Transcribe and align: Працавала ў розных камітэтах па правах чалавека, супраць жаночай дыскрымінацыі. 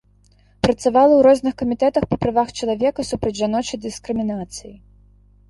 Працавала 0.65 1.11
ў 1.15 1.21
розных 1.27 1.53
камітэтах 1.61 2.07
па 2.13 2.17
правах 2.23 2.49
чалавека, 2.59 3.07
супраць 3.11 3.35
жаночай 3.43 3.77
дыскрымінацыі. 3.85 4.73